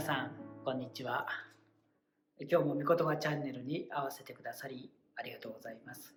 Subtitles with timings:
[0.00, 0.30] さん
[0.64, 1.26] こんにちは。
[2.50, 6.14] 今日も御言葉チャンネルに合わせてくださりありがとうございます。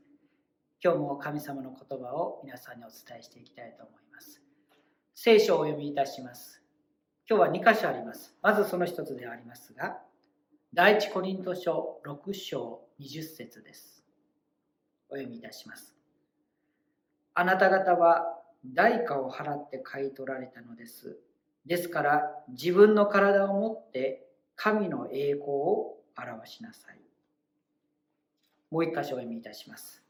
[0.82, 4.42] 今日も神様の言葉を皆さんにお伝えしていきたいと思います。
[5.14, 6.62] 聖書をお読みいたします。
[7.30, 8.34] 今日は2箇所あります。
[8.42, 9.98] まずその一つでありますが
[10.74, 14.02] 第一コリント書6章20節です。
[15.10, 15.94] お読みいたします。
[17.34, 21.20] あなた方は代価を払って買い取られたのです。
[21.66, 27.00] ですから自分の体を持って神の栄光を表しなさい。
[28.70, 30.04] もう一箇所お読みいたします。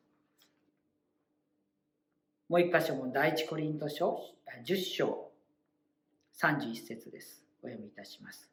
[2.50, 4.20] もう一箇所も第一コリント書
[4.66, 5.32] 10章
[6.40, 7.44] 31節です。
[7.62, 8.50] お読みいたします。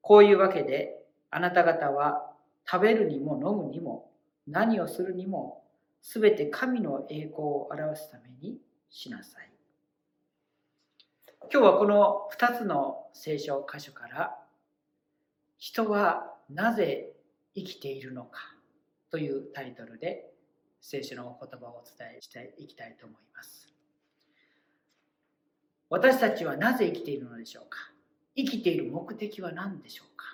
[0.00, 2.30] こういうわけであなた方は
[2.70, 4.10] 食べるにも飲むにも
[4.46, 5.62] 何をするにも
[6.02, 8.58] すべて神の栄光を表すために
[8.90, 9.51] しなさい。
[11.50, 14.38] 今日はこの2つの聖書箇所から
[15.58, 17.12] 人はなぜ
[17.54, 18.40] 生きているのか
[19.10, 20.30] というタイトルで
[20.80, 23.68] 聖書の言葉をお伝えしていきたいと思います。
[25.90, 27.78] 私たちはなぜ生きているのでしょうか？
[28.34, 30.24] 生きている目的は何でしょうか？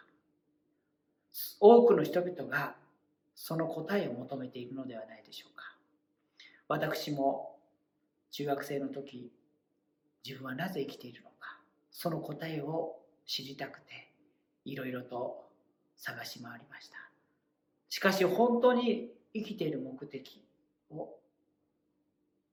[1.59, 2.77] 多くの人々が
[3.35, 5.65] その答えを求めているのではないでしょうか。
[6.69, 7.57] 私も
[8.31, 9.33] 中学生の時
[10.25, 11.59] 自分はなぜ生きているのか。
[11.91, 14.11] その答えを知りたくて
[14.65, 15.49] いろいろと
[15.97, 16.97] 探し回りました。
[17.89, 20.43] しかし本当に生きている目的
[20.91, 21.09] を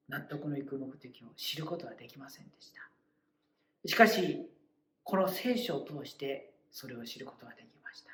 [0.10, 2.82] 納得のいく目的を知ることはできませんでした。
[3.88, 4.50] しかし
[5.04, 8.12] この聖書を通してそれを知ることができました。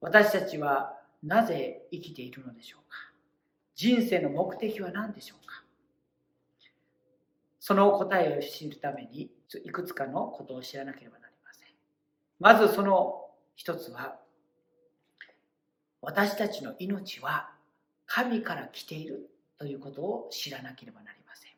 [0.00, 2.96] 私たちはなぜ生きているのでしょうか。
[3.74, 5.64] 人生の目的は何でしょうか。
[7.60, 9.30] その答えを知るために
[9.64, 11.68] いくつかのことを知らなければなりません。
[12.40, 14.18] まずその一つは
[16.00, 17.50] 私たちの命は
[18.06, 21.50] 神から来ているということを知らなければなりません。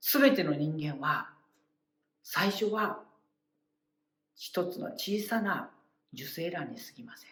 [0.00, 1.30] すべての人間は
[2.22, 3.00] 最初は
[4.36, 5.70] 一つの小さな
[6.12, 7.30] 受精卵に過ぎません。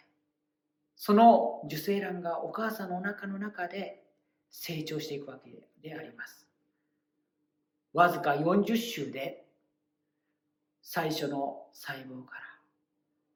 [0.97, 4.03] その受精卵がお母さんのお腹の中で
[4.50, 5.50] 成長していくわけ
[5.87, 6.47] であります。
[7.93, 9.44] わずか40週で
[10.82, 12.43] 最初の細胞から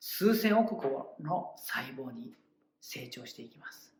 [0.00, 2.32] 数千億個の細胞に
[2.80, 3.92] 成長していきます。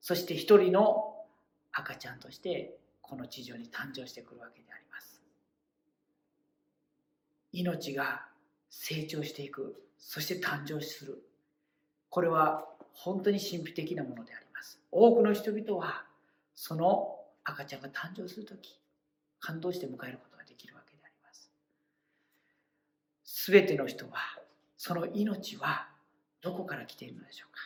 [0.00, 1.14] そして一人の
[1.72, 5.22] 赤ちゃんとしてこの地上に誕生してくるわけであります。
[7.52, 8.26] 命が
[8.70, 9.82] 成長していく。
[9.98, 11.22] そして誕生する。
[12.10, 14.80] これは本当に神秘的なものであります。
[14.90, 16.04] 多くの人々は
[16.54, 18.78] その赤ちゃんが誕生する時
[19.40, 21.50] 感動して迎えることができるわけであります。
[23.24, 24.16] すべての人は、
[24.76, 25.88] その命は
[26.40, 27.60] どこから来ているのでしょうか？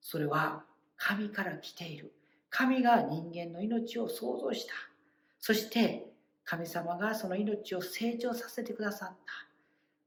[0.00, 0.64] それは
[0.96, 2.12] 神から来ている。
[2.50, 4.72] 神が人間の命を創造した。
[5.40, 6.06] そして
[6.44, 9.16] 神様がその命を成長させてくださった。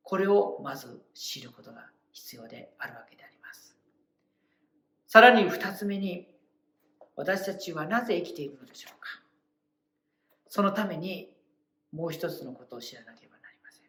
[0.04, 3.76] これをまず知ることが必要であるわけであります。
[5.08, 6.28] さらに二つ目に、
[7.16, 9.22] 私たちはなぜ生きているのでしょうか？
[10.50, 11.30] そのために
[11.94, 13.84] もう一つのことを知らなければなりません。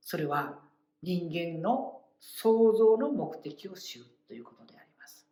[0.00, 0.58] それは
[1.02, 5.26] 人間の創造の目的を知るということであります。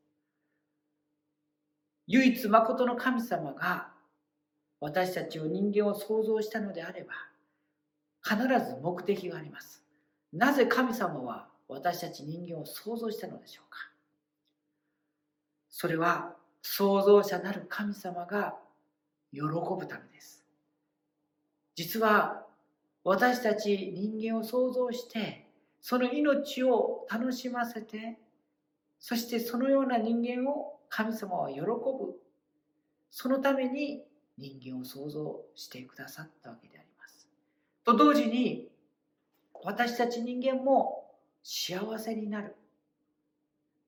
[2.07, 3.93] 唯一誠の神様が
[4.81, 7.13] 私たちを人間を創造したのであれば
[8.23, 9.83] 必ず目的があります。
[10.33, 13.79] なぜ神様は私たち人間を創造したのでしょうか
[15.71, 18.57] それは創造者なる神様が
[19.33, 20.45] 喜ぶためです。
[21.75, 22.47] 実は
[23.05, 25.47] 私たち人間を創造して
[25.81, 28.19] その命を楽しませて
[28.99, 32.21] そしてそのような人間を神様は喜ぶ
[33.11, 34.03] そのために
[34.37, 37.29] 人間を創造してくださったわけであります。
[37.85, 38.69] と同時に
[39.63, 41.11] 私たち人間も
[41.43, 42.55] 幸せになる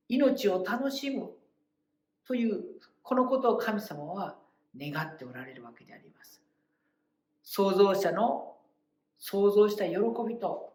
[0.08, 1.30] 命を楽しむ
[2.26, 2.64] という
[3.02, 4.36] このことを神様は
[4.78, 6.40] 願っておられるわけであります。
[7.42, 8.56] 創造者の
[9.18, 9.96] 創造した喜
[10.26, 10.72] びと、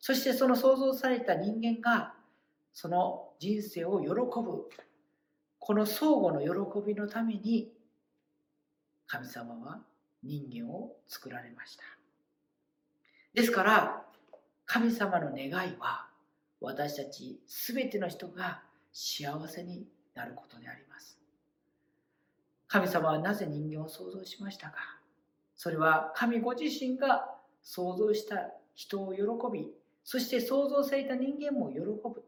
[0.00, 2.14] そしてその創造された人間が
[2.72, 4.68] その人生を喜ぶ、
[5.58, 7.72] この相互の喜びのために
[9.06, 9.80] 神様は
[10.22, 11.84] 人間を作られました。
[13.34, 14.02] ですから
[14.66, 16.06] 神様の願いは
[16.60, 18.62] 私たち全ての人が
[18.92, 21.17] 幸せになることであります。
[22.68, 24.76] 神様はなぜ人間を創造しましたか？
[25.56, 29.22] それは神ご自身が想像した人を喜
[29.52, 29.72] び
[30.04, 32.24] そして創造された人間も喜ぶ。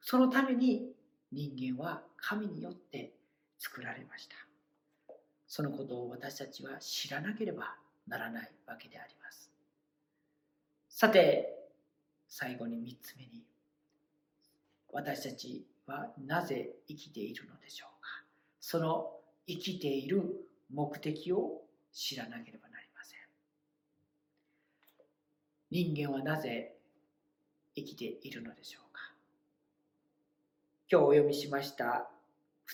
[0.00, 0.90] そのために
[1.30, 3.12] 人間は神によって
[3.58, 4.34] 作られました。
[5.46, 7.76] そのことを私たちは知らなければ
[8.08, 9.50] ならないわけであります。
[10.88, 11.68] さて
[12.28, 13.44] 最後に3つ目に
[14.90, 18.08] 私たちはなぜ生きているのでしょうか？
[18.60, 19.12] その
[19.46, 21.62] 生きている目的を
[21.92, 23.18] 知らなければなりません。
[25.70, 26.74] 人間はなぜ
[27.74, 29.00] 生きているのでしょうか？
[30.90, 32.08] 今日お読みしました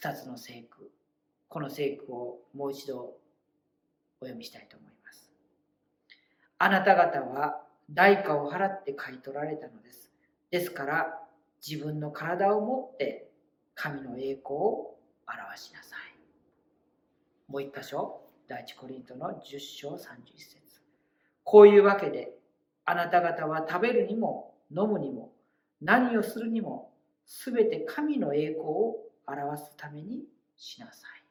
[0.00, 0.90] 2つの聖句。
[1.48, 2.98] この聖句をもう一度
[4.20, 5.30] お読みしたいと思います。
[6.58, 10.10] あなた方は代価を払って買い取られたのです。
[10.50, 11.20] ですから
[11.66, 13.30] 自分の体を持って
[13.74, 16.07] 神の栄光を表しなさい。
[17.48, 19.96] もう一箇所第一コリントの10章31
[20.36, 20.58] 節。
[21.44, 22.34] こういうわけで
[22.84, 25.32] あなた方は食べるにも飲むにも
[25.80, 26.92] 何をするにも
[27.26, 28.96] すべて神の栄光を
[29.26, 30.24] 表すために
[30.56, 31.24] しなさい。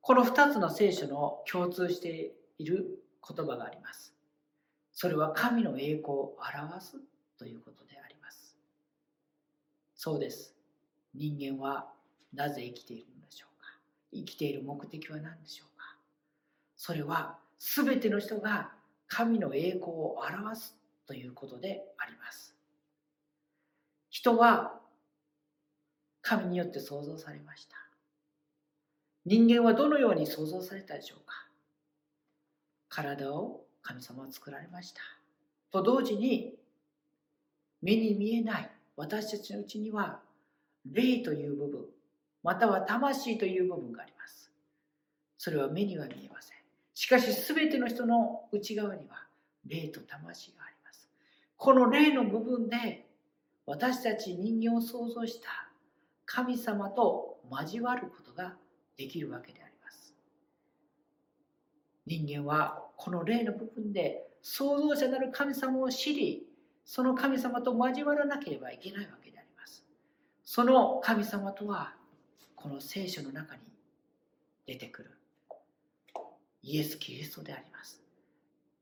[0.00, 4.14] この2つの聖書の共通している言葉があります。
[4.92, 7.00] それは神の栄光を表す
[7.38, 8.56] ということであります。
[9.96, 10.54] そうです。
[11.14, 11.88] 人間は
[12.34, 13.53] なぜ生きているのでしょう。
[14.14, 15.96] 生きている目的は何でしょうか？
[16.76, 18.70] それは全ての人が
[19.08, 20.76] 神の栄光を表す
[21.06, 22.54] ということであります。
[24.10, 24.80] 人は
[26.22, 27.76] 神によって創造されました。
[29.26, 31.34] 人間はどのように創造されたでしょうか？
[32.88, 35.00] 体を神様は作られました。
[35.70, 36.54] と同時に
[37.82, 40.20] 目に見えない私たちのうちには
[40.90, 41.84] 霊という部分
[42.44, 44.52] または魂という部分があります。
[45.38, 46.58] それは目には見えません。
[46.92, 49.26] しかし全ての人の内側には
[49.66, 51.08] 霊と魂があります。
[51.56, 53.06] この霊の部分で
[53.66, 55.48] 私たち人間を創造した
[56.26, 58.54] 神様と交わることが
[58.98, 60.14] できるわけであります。
[62.06, 66.46] 人間はこの霊の部分で創造者なる神様を知り
[66.84, 69.82] その神様と交わらなければいけないわけであります。
[70.44, 71.94] その神様とは
[72.64, 73.60] この聖書の中に
[74.64, 75.10] 出てくる。
[76.62, 78.00] イエス・キリストであります。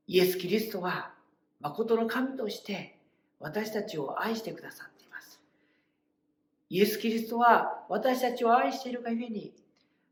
[0.07, 1.11] イエス・キリストは
[1.59, 2.97] 誠の神として
[3.41, 5.41] 私たちを愛してくださっています。
[6.69, 9.53] イエス・キリストは私たちを愛しているがゆえに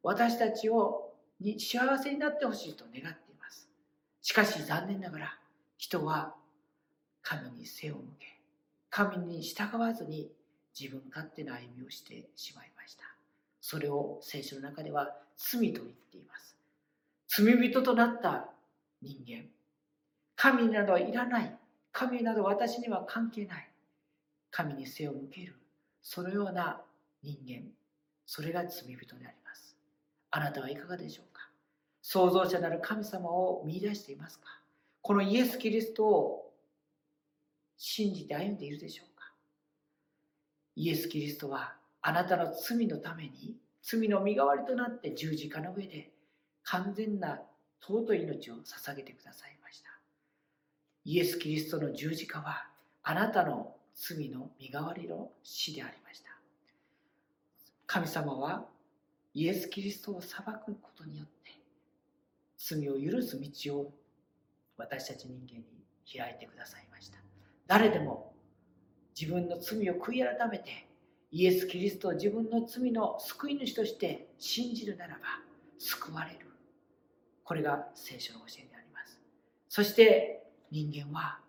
[0.03, 3.69] 私たちをに幸せになってほしいと願っています。
[4.21, 5.38] しかし残念ながら
[5.77, 6.35] 人は
[7.21, 8.38] 神に背を向け
[8.89, 10.29] 神に従わずに
[10.77, 12.80] 自分勝手な歩みをしてしまいました
[13.61, 16.57] それを聖書の中では罪と言っています。
[17.27, 18.49] 罪人となった
[19.01, 19.45] 人間。
[20.35, 21.55] 神などはいらない。
[21.91, 23.69] 神など私には関係ない。
[24.49, 25.55] 神に背を向ける。
[26.01, 26.81] そのような
[27.23, 27.69] 人間。
[28.25, 29.77] それが罪人であります。
[30.31, 31.49] あなたはいかがでしょうか。
[32.01, 34.45] 創造者なる神様を見出していますか。
[35.01, 36.51] このイエス・キリストを
[37.77, 39.31] 信じて歩んでいるでしょうか。
[40.75, 46.12] イエス・キリストはあなたの罪のために罪の身代わりとなって十字架の上で
[46.63, 47.41] 完全な
[47.81, 49.89] 尊い命を捧げてくださいました。
[51.05, 52.67] イエス・キリストの十字架は
[53.03, 56.29] あなたの罪の身代わりの死でありました。
[57.88, 58.65] 神様は
[59.34, 61.51] イエス・キリストを裁くことによって
[62.58, 63.93] 罪を許す道を
[64.77, 65.65] 私たち人間に
[66.17, 67.17] 開いてくださいました。
[67.67, 68.34] 誰でも
[69.20, 70.88] 自分の罪を悔い改めて
[71.31, 75.21] イエス・キリストを自分の罪の救い主として信じるならば
[75.79, 76.47] 救われる。
[77.43, 79.19] これが聖書の教えであります。
[79.69, 81.39] そして人間は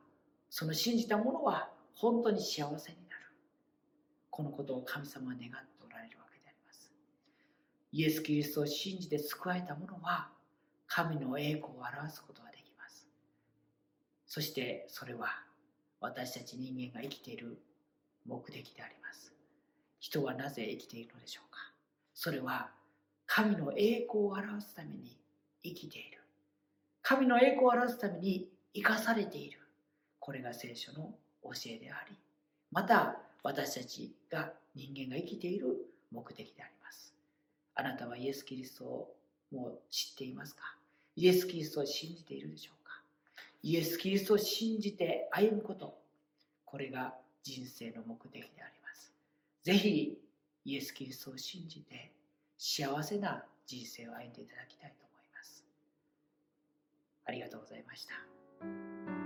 [0.51, 3.23] その信じたものは本当に幸せになる。
[4.31, 6.93] このことを神様は願っておられるわけであります。
[7.93, 10.31] イエス・キリストを信じて救われた者は
[10.87, 13.09] 神の栄光を表すことができます。
[14.27, 15.43] そしてそれは
[16.01, 17.59] 私たち人間が生きている
[18.27, 19.32] 目的であります。
[20.03, 21.61] 人はなぜ生きているのでしょうか？
[22.13, 22.71] それは
[23.25, 25.17] 神の栄光を表すために
[25.63, 26.19] 生きている。
[27.03, 29.61] 神の栄光を表すために生かされている。
[30.19, 32.17] これが聖書の教えであり
[32.73, 35.69] また私たちが人間が生きている
[36.11, 37.15] 目的であります。
[37.77, 39.15] あなたはイエス・キリストを
[39.53, 40.63] もう知っていますか？
[41.15, 43.01] イエス・キリストを信じているでしょうか？
[43.63, 45.97] イエス・キリストを信じて歩むこと。
[46.65, 48.82] これが人生の目的であります。
[49.63, 50.19] ぜひ
[50.65, 52.13] イエス・キリストを信じて
[52.59, 55.65] 幸せな人生を歩んでいただきたいと思います
[57.27, 59.22] ありがとうございました。